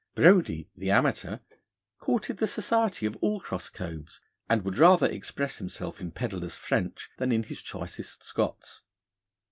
Brodie, 0.15 0.67
the 0.75 0.89
amateur, 0.89 1.37
courted 1.99 2.37
the 2.37 2.47
society 2.47 3.05
of 3.05 3.15
all 3.17 3.39
cross 3.39 3.69
coves, 3.69 4.19
and 4.49 4.65
would 4.65 4.79
rather 4.79 5.05
express 5.05 5.57
himself 5.59 6.01
in 6.01 6.09
Pedlar's 6.09 6.57
French 6.57 7.11
than 7.17 7.31
in 7.31 7.43
his 7.43 7.61
choicest 7.61 8.23
Scots. 8.23 8.81